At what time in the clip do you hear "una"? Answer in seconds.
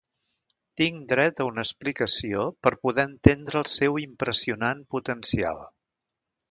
1.49-1.65